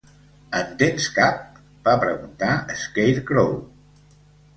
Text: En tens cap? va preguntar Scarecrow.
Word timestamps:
En 0.59 0.69
tens 0.77 1.09
cap? 1.17 1.43
va 1.87 1.93
preguntar 2.05 2.55
Scarecrow. 2.85 3.53